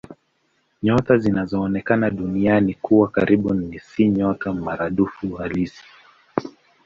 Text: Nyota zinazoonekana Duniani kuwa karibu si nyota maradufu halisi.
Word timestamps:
Nyota 0.83 1.17
zinazoonekana 1.17 2.09
Duniani 2.09 2.73
kuwa 2.73 3.07
karibu 3.07 3.71
si 3.79 4.09
nyota 4.09 4.53
maradufu 4.53 5.29
halisi. 5.35 5.83